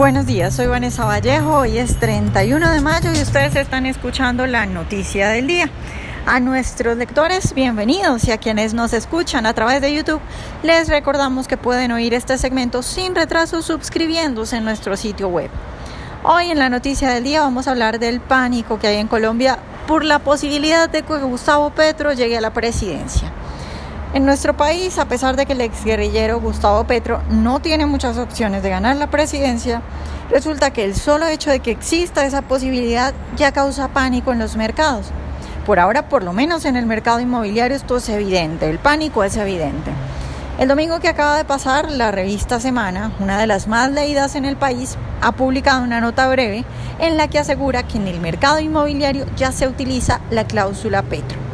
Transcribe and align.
Buenos 0.00 0.24
días, 0.24 0.54
soy 0.54 0.66
Vanessa 0.66 1.04
Vallejo, 1.04 1.58
hoy 1.58 1.76
es 1.76 1.98
31 2.00 2.70
de 2.70 2.80
mayo 2.80 3.10
y 3.14 3.20
ustedes 3.20 3.54
están 3.54 3.84
escuchando 3.84 4.46
la 4.46 4.64
noticia 4.64 5.28
del 5.28 5.46
día. 5.46 5.68
A 6.24 6.40
nuestros 6.40 6.96
lectores, 6.96 7.52
bienvenidos 7.52 8.24
y 8.24 8.32
a 8.32 8.38
quienes 8.38 8.72
nos 8.72 8.94
escuchan 8.94 9.44
a 9.44 9.52
través 9.52 9.82
de 9.82 9.92
YouTube, 9.92 10.22
les 10.62 10.88
recordamos 10.88 11.46
que 11.46 11.58
pueden 11.58 11.92
oír 11.92 12.14
este 12.14 12.38
segmento 12.38 12.82
sin 12.82 13.14
retraso 13.14 13.60
suscribiéndose 13.60 14.56
en 14.56 14.64
nuestro 14.64 14.96
sitio 14.96 15.28
web. 15.28 15.50
Hoy 16.22 16.50
en 16.50 16.58
la 16.58 16.70
noticia 16.70 17.10
del 17.10 17.24
día 17.24 17.42
vamos 17.42 17.68
a 17.68 17.72
hablar 17.72 17.98
del 17.98 18.22
pánico 18.22 18.78
que 18.78 18.86
hay 18.86 18.96
en 18.96 19.06
Colombia 19.06 19.58
por 19.86 20.02
la 20.02 20.20
posibilidad 20.20 20.88
de 20.88 21.02
que 21.02 21.18
Gustavo 21.18 21.68
Petro 21.72 22.14
llegue 22.14 22.38
a 22.38 22.40
la 22.40 22.54
presidencia. 22.54 23.30
En 24.12 24.26
nuestro 24.26 24.56
país, 24.56 24.98
a 24.98 25.04
pesar 25.04 25.36
de 25.36 25.46
que 25.46 25.52
el 25.52 25.60
exguerrillero 25.60 26.40
Gustavo 26.40 26.82
Petro 26.82 27.22
no 27.30 27.60
tiene 27.60 27.86
muchas 27.86 28.18
opciones 28.18 28.60
de 28.60 28.68
ganar 28.68 28.96
la 28.96 29.08
presidencia, 29.08 29.82
resulta 30.30 30.72
que 30.72 30.84
el 30.84 30.96
solo 30.96 31.28
hecho 31.28 31.48
de 31.48 31.60
que 31.60 31.70
exista 31.70 32.26
esa 32.26 32.42
posibilidad 32.42 33.14
ya 33.36 33.52
causa 33.52 33.86
pánico 33.86 34.32
en 34.32 34.40
los 34.40 34.56
mercados. 34.56 35.06
Por 35.64 35.78
ahora, 35.78 36.08
por 36.08 36.24
lo 36.24 36.32
menos 36.32 36.64
en 36.64 36.74
el 36.74 36.86
mercado 36.86 37.20
inmobiliario, 37.20 37.76
esto 37.76 37.98
es 37.98 38.08
evidente, 38.08 38.68
el 38.68 38.80
pánico 38.80 39.22
es 39.22 39.36
evidente. 39.36 39.92
El 40.58 40.66
domingo 40.66 40.98
que 40.98 41.08
acaba 41.08 41.36
de 41.36 41.44
pasar, 41.44 41.88
la 41.88 42.10
revista 42.10 42.58
Semana, 42.58 43.12
una 43.20 43.38
de 43.38 43.46
las 43.46 43.68
más 43.68 43.92
leídas 43.92 44.34
en 44.34 44.44
el 44.44 44.56
país, 44.56 44.96
ha 45.20 45.30
publicado 45.30 45.84
una 45.84 46.00
nota 46.00 46.28
breve 46.28 46.64
en 46.98 47.16
la 47.16 47.28
que 47.28 47.38
asegura 47.38 47.84
que 47.84 47.98
en 47.98 48.08
el 48.08 48.18
mercado 48.18 48.58
inmobiliario 48.58 49.24
ya 49.36 49.52
se 49.52 49.68
utiliza 49.68 50.20
la 50.30 50.48
cláusula 50.48 51.02
Petro. 51.02 51.49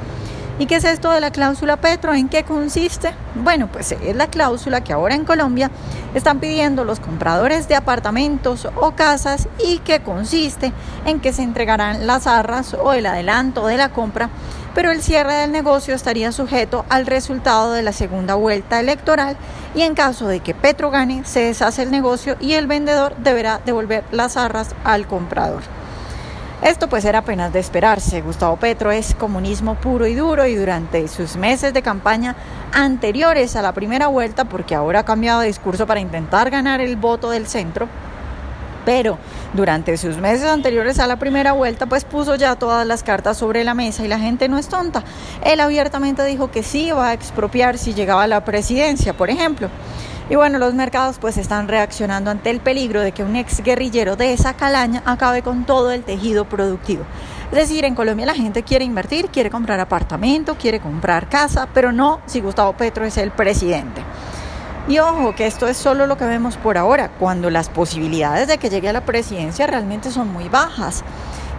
¿Y 0.59 0.65
qué 0.65 0.77
es 0.77 0.84
esto 0.84 1.10
de 1.10 1.20
la 1.20 1.30
cláusula 1.30 1.77
Petro? 1.77 2.15
¿En 2.15 2.30
qué 2.30 2.42
consiste? 2.42 3.12
Bueno, 3.34 3.69
pues 3.70 3.92
es 3.92 4.16
la 4.16 4.28
cláusula 4.28 4.82
que 4.82 4.95
ahora 4.95 5.15
en 5.15 5.27
Colombia 5.27 5.70
están 6.15 6.41
pidiendo 6.41 6.82
los 6.82 6.98
compradores 6.98 7.69
de 7.69 7.74
apartamentos 7.74 8.66
o 8.74 8.92
casas 8.92 9.48
y 9.62 9.80
que 9.80 10.01
consiste 10.01 10.73
en 11.05 11.21
que 11.21 11.34
se 11.34 11.43
entregarán 11.43 12.07
las 12.07 12.27
arras 12.27 12.73
o 12.73 12.95
el 12.95 13.04
adelanto 13.04 13.66
de 13.66 13.77
la 13.77 13.90
compra, 13.90 14.30
pero 14.74 14.90
el 14.93 15.02
cierre 15.02 15.34
del 15.34 15.52
negocio 15.52 15.95
estaría 15.95 16.32
sujeto 16.32 16.87
al 16.88 17.04
resultado 17.04 17.73
de 17.73 17.82
la 17.82 17.93
segunda 17.93 18.34
vuelta 18.34 18.80
electoral 18.80 19.37
y 19.74 19.82
en 19.82 19.95
caso 19.95 20.27
de 20.27 20.40
que 20.40 20.54
Petro 20.54 20.90
gane, 20.90 21.23
se 21.27 21.40
deshace 21.40 21.82
el 21.82 21.90
negocio 21.90 22.34
y 22.40 22.54
el 22.54 22.66
vendedor 22.66 23.15
deberá 23.18 23.60
devolver 23.66 24.04
las 24.10 24.38
arras 24.38 24.74
al 24.84 25.07
comprador. 25.07 25.62
Esto 26.62 26.88
pues 26.88 27.04
era 27.04 27.18
apenas 27.18 27.52
de 27.52 27.60
esperarse. 27.60 28.23
Gustavo 28.23 28.57
Petro 28.57 28.90
es 28.90 29.15
comunismo 29.15 29.74
puro 29.74 30.07
y 30.07 30.15
duro 30.15 30.46
y 30.46 30.54
durante 30.54 31.07
sus 31.07 31.37
meses 31.37 31.74
de 31.74 31.82
campaña 31.82 32.35
anteriores 32.73 33.57
a 33.57 33.62
la 33.62 33.73
primera 33.73 34.07
vuelta, 34.07 34.45
porque 34.45 34.74
ahora 34.74 35.01
ha 35.01 35.04
cambiado 35.04 35.40
de 35.40 35.49
discurso 35.49 35.87
para 35.87 36.01
intentar 36.01 36.51
ganar 36.51 36.80
el 36.80 36.96
voto 36.96 37.29
del 37.30 37.46
centro, 37.46 37.88
pero 38.87 39.18
durante 39.52 39.96
sus 39.99 40.16
meses 40.16 40.49
anteriores 40.49 40.99
a 40.99 41.07
la 41.07 41.16
primera 41.16 41.52
vuelta, 41.52 41.87
pues 41.87 42.04
puso 42.04 42.37
ya 42.37 42.57
todas 42.57 42.87
las 42.87 43.02
cartas 43.02 43.37
sobre 43.37 43.62
la 43.62 43.74
mesa 43.74 44.04
y 44.04 44.09
la 44.09 44.18
gente 44.18 44.49
no 44.49 44.57
es 44.57 44.68
tonta. 44.68 45.04
Él 45.45 45.60
abiertamente 45.60 46.24
dijo 46.24 46.51
que 46.51 46.62
sí 46.62 46.87
iba 46.87 47.09
a 47.09 47.12
expropiar 47.12 47.77
si 47.77 47.93
llegaba 47.93 48.23
a 48.23 48.29
la 48.29 48.45
presidencia, 48.45 49.12
por 49.12 49.29
ejemplo. 49.29 49.68
Y 50.29 50.35
bueno, 50.35 50.59
los 50.59 50.74
mercados 50.74 51.19
pues 51.21 51.37
están 51.37 51.69
reaccionando 51.69 52.32
ante 52.32 52.51
el 52.51 52.59
peligro 52.59 53.01
de 53.01 53.13
que 53.13 53.23
un 53.23 53.37
ex 53.37 53.63
guerrillero 53.63 54.16
de 54.16 54.33
esa 54.33 54.55
calaña 54.55 55.02
acabe 55.07 55.43
con 55.43 55.65
todo 55.65 55.93
el 55.93 56.02
tejido 56.02 56.46
productivo. 56.46 57.05
Es 57.52 57.59
decir, 57.59 57.85
en 57.85 57.95
Colombia 57.95 58.27
la 58.27 58.35
gente 58.35 58.65
quiere 58.65 58.85
invertir, 58.85 59.29
quiere 59.29 59.51
comprar 59.51 59.79
apartamento, 59.79 60.57
quiere 60.57 60.80
comprar 60.80 61.29
casa, 61.29 61.68
pero 61.73 61.93
no 61.93 62.21
si 62.27 62.41
Gustavo 62.41 62.73
Petro 62.73 63.05
es 63.05 63.16
el 63.18 63.30
presidente. 63.30 64.03
Y 64.88 64.99
ojo, 64.99 65.34
que 65.34 65.47
esto 65.47 65.69
es 65.69 65.77
solo 65.77 66.06
lo 66.06 66.16
que 66.16 66.25
vemos 66.25 66.56
por 66.56 66.77
ahora, 66.77 67.11
cuando 67.21 67.49
las 67.49 67.69
posibilidades 67.69 68.49
de 68.49 68.59
que 68.59 68.71
llegue 68.71 68.88
a 68.88 68.93
la 68.93 69.05
presidencia 69.05 69.66
realmente 69.66 70.11
son 70.11 70.33
muy 70.33 70.49
bajas. 70.49 71.05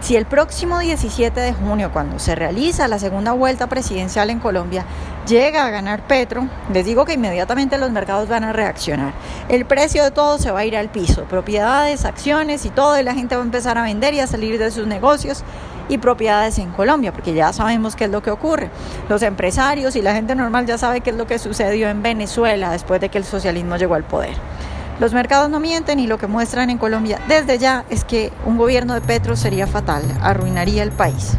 Si 0.00 0.14
el 0.14 0.26
próximo 0.26 0.78
17 0.78 1.40
de 1.40 1.52
junio, 1.52 1.90
cuando 1.92 2.20
se 2.20 2.36
realiza 2.36 2.86
la 2.86 3.00
segunda 3.00 3.32
vuelta 3.32 3.66
presidencial 3.66 4.30
en 4.30 4.38
Colombia, 4.38 4.84
llega 5.26 5.66
a 5.66 5.70
ganar 5.70 6.06
Petro, 6.06 6.48
les 6.72 6.86
digo 6.86 7.04
que 7.04 7.14
inmediatamente 7.14 7.78
los 7.78 7.90
mercados 7.90 8.28
van 8.28 8.44
a 8.44 8.52
reaccionar. 8.52 9.12
El 9.48 9.66
precio 9.66 10.04
de 10.04 10.12
todo 10.12 10.38
se 10.38 10.52
va 10.52 10.60
a 10.60 10.64
ir 10.64 10.76
al 10.76 10.88
piso, 10.88 11.24
propiedades, 11.24 12.04
acciones 12.04 12.64
y 12.64 12.70
todo, 12.70 12.98
y 12.98 13.02
la 13.02 13.14
gente 13.14 13.34
va 13.34 13.42
a 13.42 13.44
empezar 13.44 13.76
a 13.76 13.82
vender 13.82 14.14
y 14.14 14.20
a 14.20 14.28
salir 14.28 14.58
de 14.58 14.70
sus 14.70 14.86
negocios 14.86 15.42
y 15.88 15.98
propiedades 15.98 16.58
en 16.58 16.70
Colombia, 16.70 17.12
porque 17.12 17.34
ya 17.34 17.52
sabemos 17.52 17.96
qué 17.96 18.04
es 18.04 18.10
lo 18.10 18.22
que 18.22 18.30
ocurre. 18.30 18.70
Los 19.08 19.22
empresarios 19.22 19.96
y 19.96 20.02
la 20.02 20.14
gente 20.14 20.36
normal 20.36 20.64
ya 20.64 20.78
sabe 20.78 21.00
qué 21.00 21.10
es 21.10 21.16
lo 21.16 21.26
que 21.26 21.40
sucedió 21.40 21.88
en 21.88 22.02
Venezuela 22.02 22.70
después 22.70 23.00
de 23.00 23.08
que 23.08 23.18
el 23.18 23.24
socialismo 23.24 23.76
llegó 23.76 23.96
al 23.96 24.04
poder. 24.04 24.36
Los 25.00 25.14
mercados 25.14 25.48
no 25.48 25.60
mienten 25.60 26.00
y 26.00 26.08
lo 26.08 26.18
que 26.18 26.26
muestran 26.26 26.70
en 26.70 26.78
Colombia 26.78 27.20
desde 27.28 27.58
ya 27.58 27.84
es 27.88 28.04
que 28.04 28.32
un 28.44 28.56
gobierno 28.56 28.94
de 28.94 29.00
Petro 29.00 29.36
sería 29.36 29.68
fatal, 29.68 30.02
arruinaría 30.20 30.82
el 30.82 30.90
país. 30.90 31.36